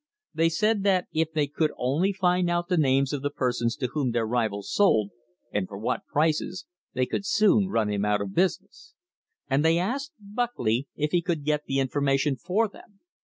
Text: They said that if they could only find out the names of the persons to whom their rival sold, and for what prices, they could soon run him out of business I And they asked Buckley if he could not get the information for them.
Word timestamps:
They 0.33 0.49
said 0.49 0.81
that 0.81 1.05
if 1.13 1.31
they 1.31 1.45
could 1.45 1.69
only 1.77 2.11
find 2.11 2.49
out 2.49 2.69
the 2.69 2.75
names 2.77 3.13
of 3.13 3.21
the 3.21 3.29
persons 3.29 3.75
to 3.75 3.87
whom 3.93 4.09
their 4.13 4.25
rival 4.25 4.63
sold, 4.63 5.11
and 5.53 5.67
for 5.67 5.77
what 5.77 6.07
prices, 6.07 6.65
they 6.95 7.05
could 7.05 7.23
soon 7.23 7.67
run 7.67 7.91
him 7.91 8.03
out 8.03 8.19
of 8.19 8.33
business 8.33 8.95
I 9.47 9.53
And 9.53 9.63
they 9.63 9.77
asked 9.77 10.13
Buckley 10.19 10.87
if 10.95 11.11
he 11.11 11.21
could 11.21 11.41
not 11.41 11.45
get 11.45 11.65
the 11.65 11.77
information 11.77 12.35
for 12.35 12.67
them. 12.67 12.99